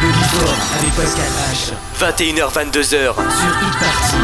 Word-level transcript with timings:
Le 0.00 0.06
Before 0.06 0.54
avec 0.78 0.94
Pascal 0.94 1.26
H. 1.50 1.72
21h, 1.98 2.52
22h 2.52 2.82
sur 2.84 3.14
Hit 3.14 3.78
Party. 3.80 4.16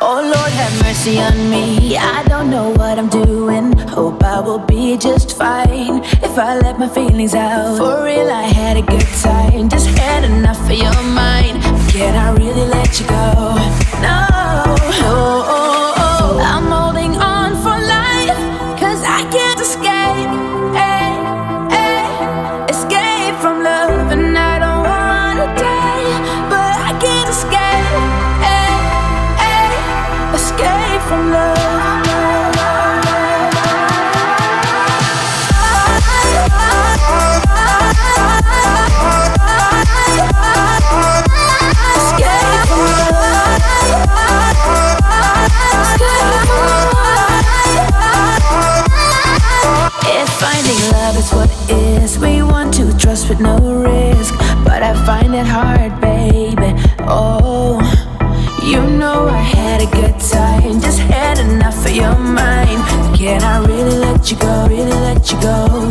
Oh 0.00 0.20
Lord, 0.22 0.52
have 0.52 0.82
mercy 0.84 1.18
on 1.18 1.50
me. 1.50 1.96
I 1.96 2.22
don't 2.28 2.48
know 2.48 2.70
what 2.76 2.96
I'm 2.98 3.08
doing. 3.08 3.76
Hope 3.88 4.22
I 4.22 4.38
will 4.40 4.60
be 4.60 4.96
just 4.96 5.36
fine 5.36 6.04
if 6.22 6.38
I 6.38 6.60
let 6.60 6.78
my 6.78 6.88
feelings 6.88 7.34
out. 7.34 7.76
For 7.76 8.04
real, 8.04 8.30
I 8.30 8.42
had 8.44 8.76
a 8.76 8.82
good 8.82 9.06
time. 9.20 9.68
Just 9.68 9.88
had 9.98 10.24
enough 10.24 10.60
of 10.60 10.76
your 10.76 11.02
mind. 11.02 11.60
Can 11.90 12.14
I 12.14 12.30
really 12.32 12.66
let 12.66 13.00
you 13.00 13.06
go? 13.06 13.56
No. 14.00 14.26
Oh, 15.04 15.44
oh. 15.48 15.61
at 53.32 53.40
no 53.40 53.56
risk, 53.82 54.34
but 54.64 54.82
I 54.82 54.92
find 55.06 55.34
it 55.34 55.46
hard, 55.46 56.00
baby. 56.00 56.74
Oh, 57.08 57.80
you 58.62 58.80
know 58.98 59.28
I 59.28 59.40
had 59.40 59.80
a 59.80 59.86
good 59.86 60.18
time, 60.20 60.80
just 60.80 60.98
had 60.98 61.38
enough 61.38 61.84
of 61.86 61.92
your 61.92 62.16
mind. 62.16 62.80
Can 63.16 63.42
I 63.42 63.64
really 63.64 63.96
let 63.96 64.30
you 64.30 64.36
go? 64.36 64.66
Really 64.68 64.98
let 65.08 65.30
you 65.30 65.40
go? 65.40 65.81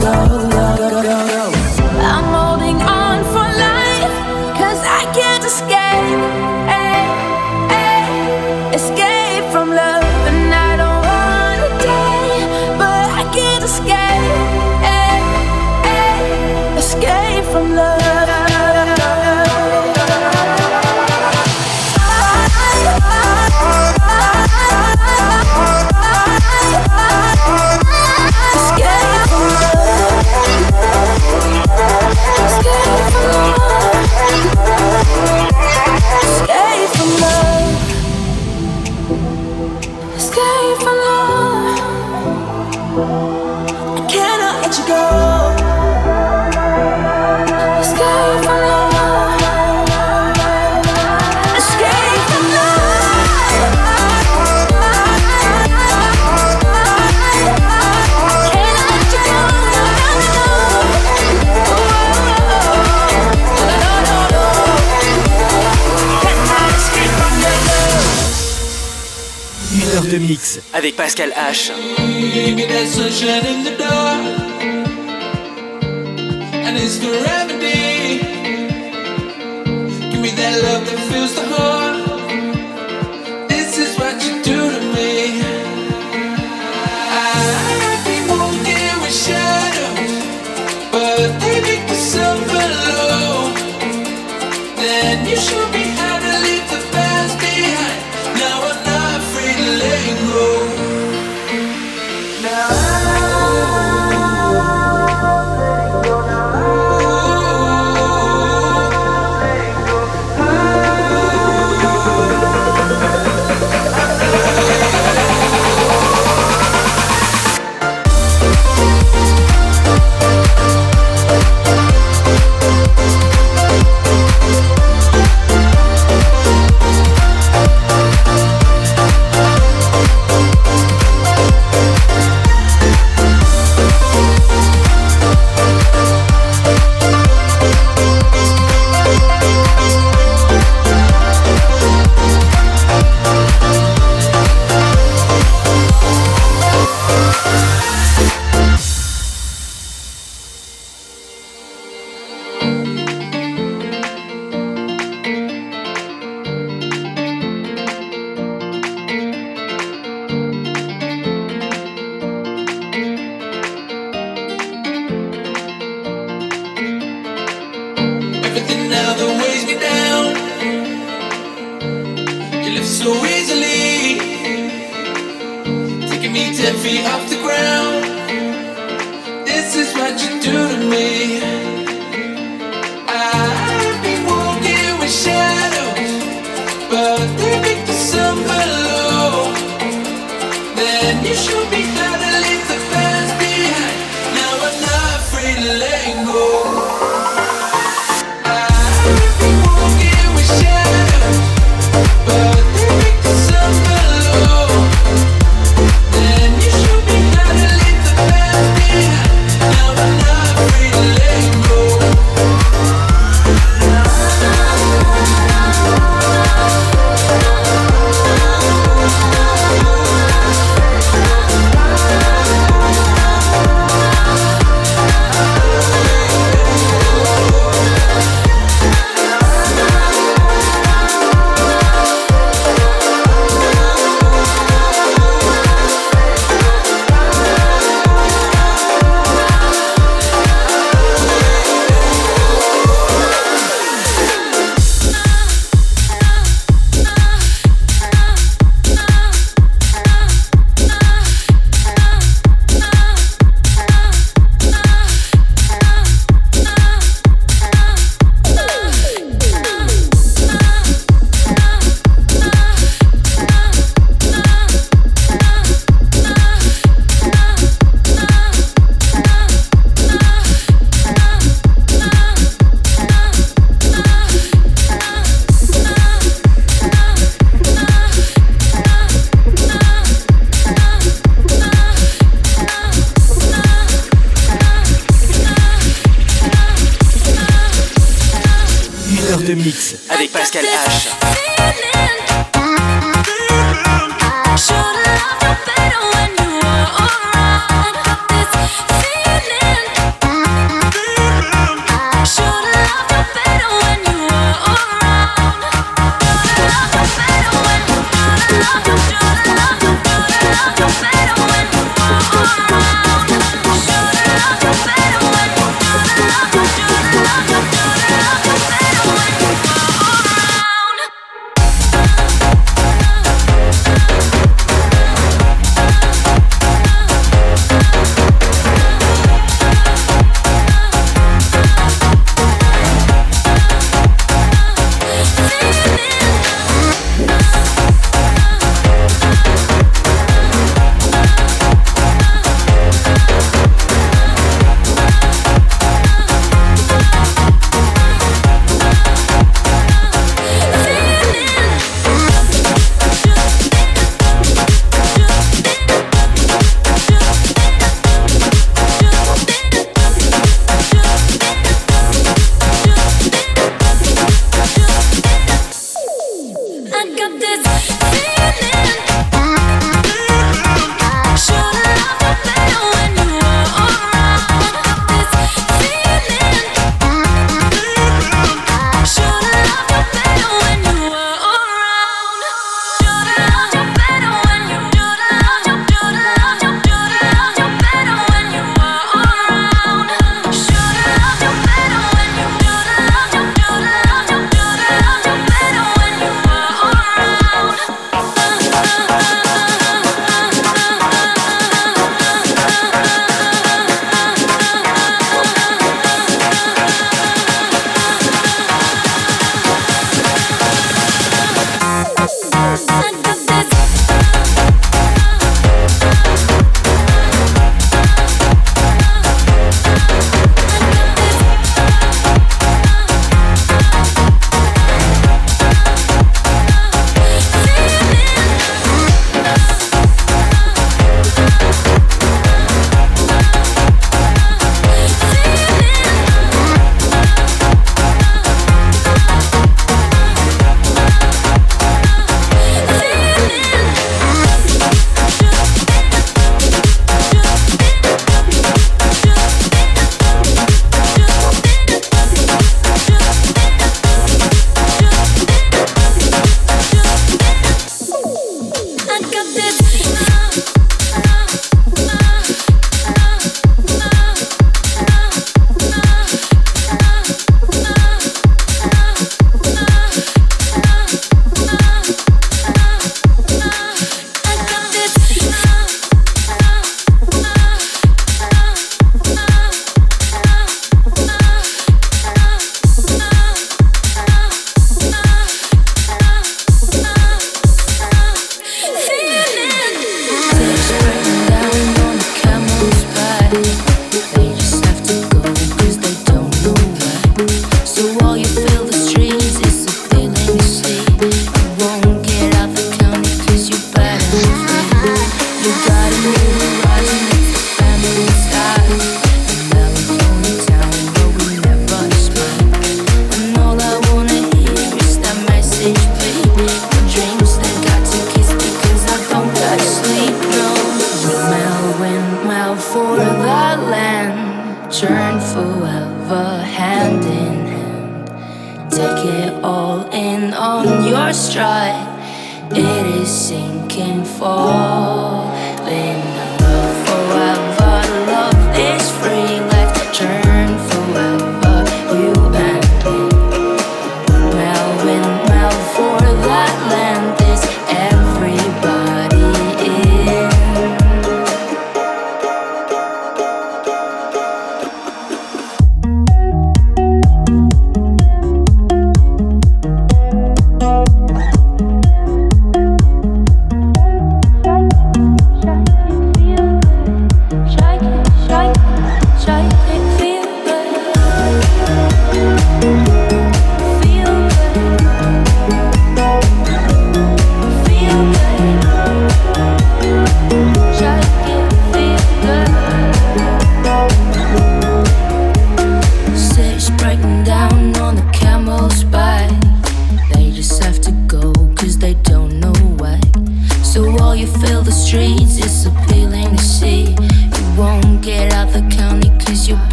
Avec 70.73 70.95
Pascal 70.95 71.31
H. 71.31 71.71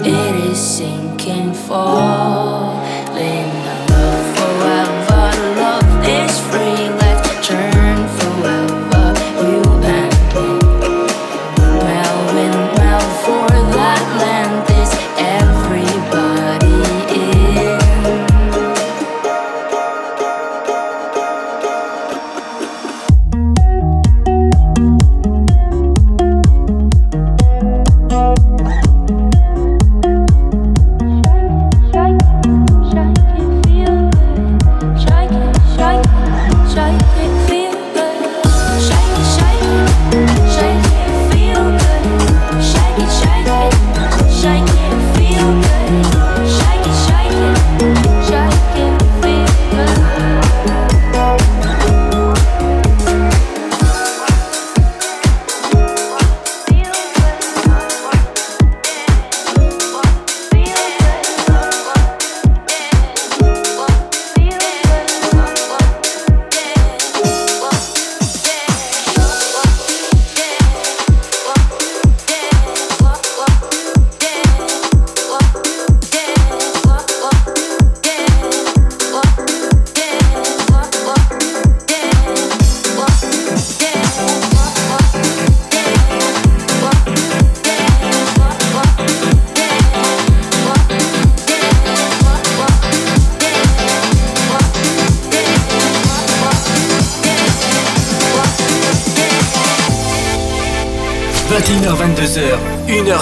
it 0.00 0.34
is 0.50 0.58
sinking 0.58 1.52
fast. 1.52 2.61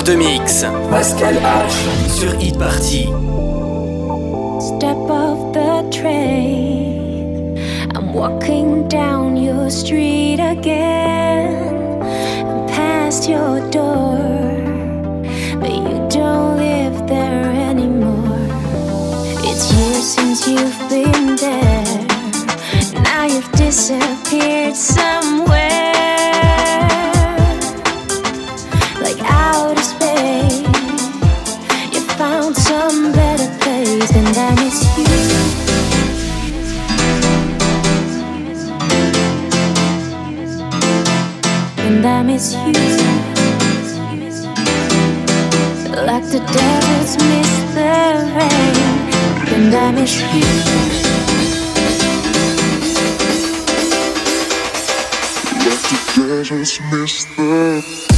De 0.04 0.16
mix. 0.16 0.64
Pascal 0.88 1.36
H. 1.36 1.72
Sur 2.08 2.32
Hit 2.38 2.56
Party. 2.58 3.08
Step 4.60 4.96
off 5.10 5.52
the 5.52 5.82
train. 5.90 7.58
I'm 7.94 8.12
walking 8.12 8.88
down 8.88 9.36
your 9.36 9.68
street 9.70 10.38
again. 10.38 11.74
And 12.46 12.68
past 12.68 13.28
your 13.28 13.60
door. 13.70 14.18
But 15.60 15.72
you 15.72 15.98
don't 16.08 16.56
live 16.56 17.06
there 17.08 17.50
anymore. 17.70 18.46
It's 19.42 19.72
years 19.72 20.06
since 20.16 20.46
you've 20.46 20.88
been 20.88 21.36
there. 21.36 22.06
Now 23.02 23.24
you've 23.24 23.50
disappeared 23.52 24.76
somewhere. 24.76 25.79
Miss 42.40 42.54
you. 42.54 42.62
Like 46.06 46.24
the 46.24 46.40
deserts 46.40 47.16
miss 47.28 47.52
the 47.74 47.92
rain 48.34 48.76
And 49.54 49.74
I 49.74 49.92
miss 49.92 50.16
you 50.18 50.48
Like 55.66 55.82
the 55.90 55.98
deserts 56.16 56.80
miss 56.90 57.24
the 57.24 57.42
miss 57.42 58.00
the 58.04 58.09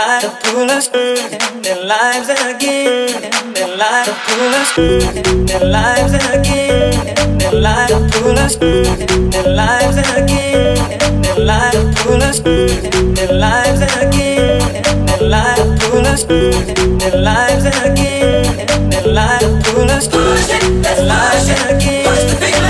lives 0.00 0.24
to 0.24 0.30
pull 0.44 0.70
us 0.70 0.86
in 0.94 1.62
their 1.62 1.84
lives 1.84 2.28
again. 2.28 3.30
Their 3.54 3.76
lives 3.76 4.08
to 4.08 4.14
pull 4.26 4.54
us 4.60 4.78
in 4.78 5.46
their 5.46 5.64
lives 5.76 6.14
again. 6.14 7.38
Their 7.38 7.52
lives 7.66 7.92
to 7.92 7.98
pull 8.12 8.38
us 8.38 8.54
in 8.56 9.30
their 9.30 9.48
lives 9.60 9.96
again. 10.18 11.22
Their 11.22 11.38
lives 11.50 11.76
to 11.76 12.02
pull 12.02 12.22
us 12.22 12.38
in 12.40 13.14
their 13.14 13.32
lives 13.44 13.82
again. 14.04 14.82
Their 15.06 15.22
lives 15.34 15.60
to 15.60 15.90
pull 15.90 16.06
us 16.06 16.22
in 16.24 16.98
their 16.98 17.16
lives 17.28 17.64
again. 17.66 18.90
Their 18.90 19.06
lives 19.18 19.44
to 19.44 19.70
pull 19.70 19.90
us 19.90 20.06
in 20.08 20.82
their 20.82 21.04
lives 21.04 21.48
again. 21.70 22.69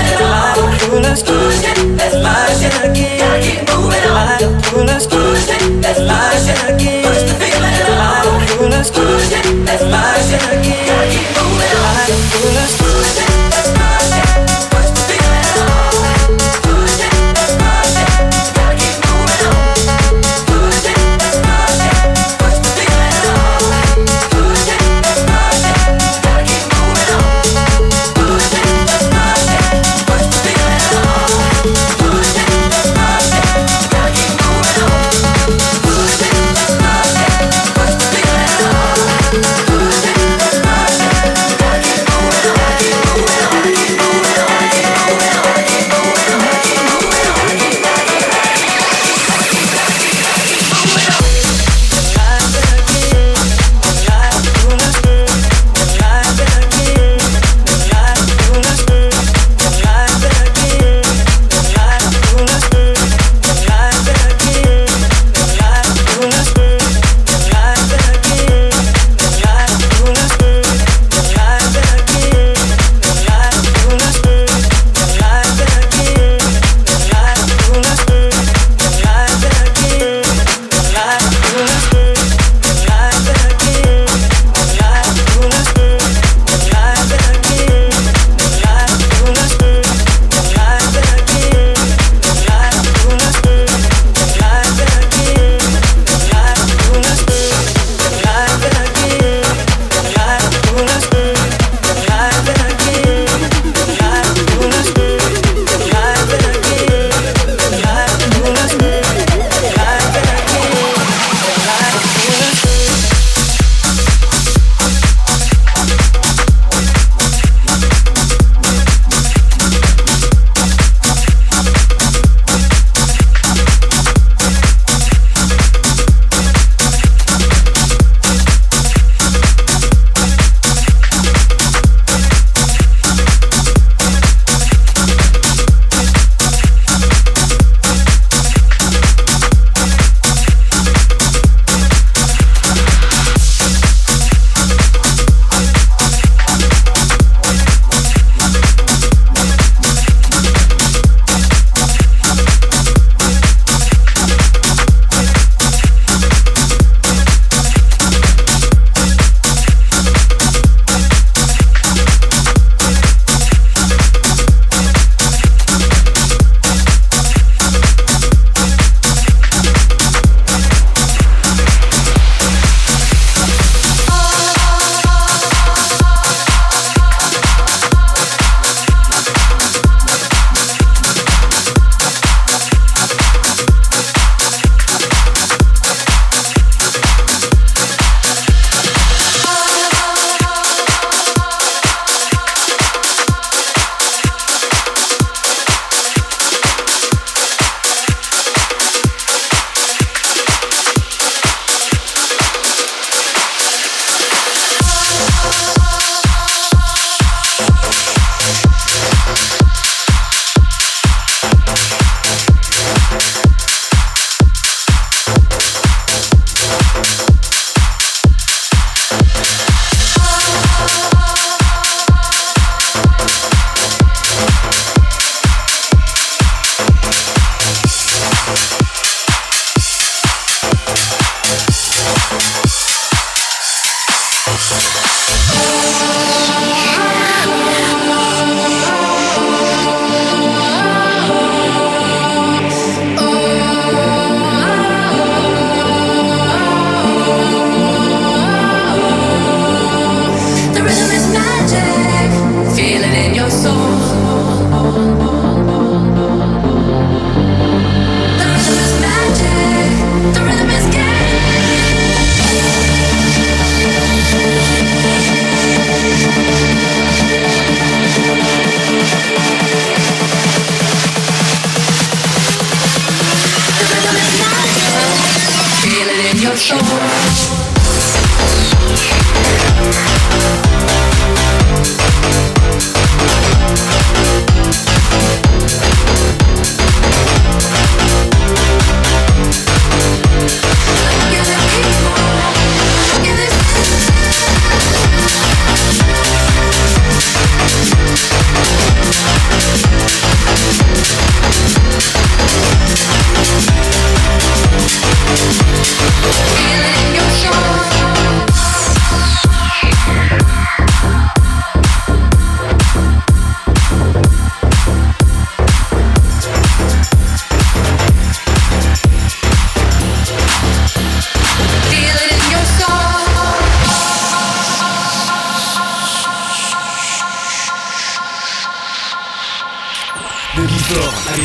Lives 1.01 1.23
to 1.23 1.31
pull 1.31 1.47
us 1.47 1.65
in 1.65 1.97
their 1.97 2.91
again. 2.91 3.17
Gotta 3.17 3.41
keep 3.41 3.61
moving 3.69 4.05
on. 4.05 4.61
Pull 4.69 4.89
us, 4.89 5.07
push 5.07 5.49
it, 5.49 5.81
that's 5.81 5.99
life 5.99 6.69
again. 6.69 7.03
Push 7.03 7.23
the 7.23 7.33
feeling 7.41 7.89
on. 7.97 8.47
Pull 8.57 8.73
us, 8.73 8.91
push 8.91 9.31
it, 9.33 9.65
that's 9.65 9.81
life 9.81 10.29
again. 10.53 10.85
Gotta 10.85 11.09
keep 11.09 11.29
moving 11.37 11.73
on. 11.89 12.07
Pull 12.31 12.57
us, 12.57 12.77
push 12.77 13.35
it. 13.35 13.40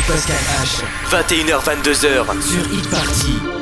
21h22h 0.07 2.41
sur 2.41 2.65
Hit 2.71 2.89
Party. 2.89 3.56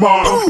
Rhythm 0.00 0.47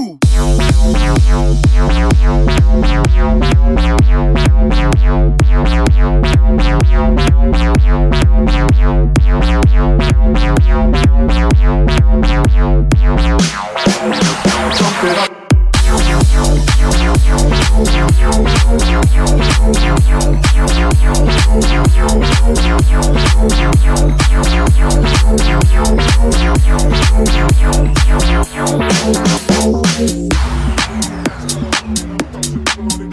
and 33.00 33.12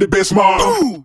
the 0.00 0.08
bass, 0.08 0.32
man. 0.32 0.60
Ooh. 0.60 0.60
the 0.60 0.76
best 0.78 0.82
man. 0.82 0.94
Ooh. 0.96 0.99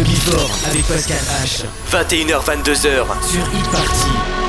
Le 0.00 0.06
Before 0.06 0.50
avec 0.66 0.86
Pascal 0.86 1.18
H. 1.44 1.64
21h22h 1.92 3.04
sur 3.22 3.42
Hit 3.52 3.70
Party. 3.70 4.39